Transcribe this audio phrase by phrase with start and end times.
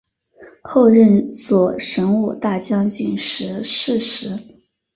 [0.63, 4.39] 后任左神武大将军时逝世。